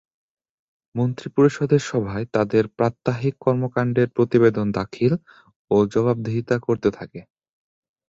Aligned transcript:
মন্ত্রিপরিষদের 0.95 1.81
সভায় 1.89 2.25
তাদের 2.33 2.63
প্রাত্যহিক 2.77 3.35
কর্মকাণ্ডের 3.39 4.07
প্রতিবেদন 4.15 4.67
দাখিল 4.77 5.13
ও 5.71 5.85
জবাবদিহিতা 5.93 6.55
করতে 6.67 6.89
থাকে। 6.97 7.19